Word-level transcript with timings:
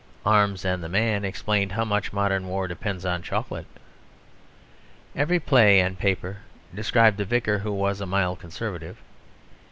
Arms 0.25 0.65
and 0.65 0.83
the 0.83 0.89
Man 0.89 1.23
explained 1.23 1.73
how 1.73 1.85
much 1.85 2.11
modern 2.11 2.47
war 2.47 2.67
depends 2.67 3.05
on 3.05 3.21
chocolate. 3.21 3.67
Every 5.15 5.39
play 5.39 5.79
and 5.79 5.95
paper 5.99 6.37
described 6.73 7.17
the 7.19 7.25
Vicar 7.25 7.59
who 7.59 7.71
was 7.71 8.01
a 8.01 8.07
mild 8.07 8.39
Conservative. 8.39 8.97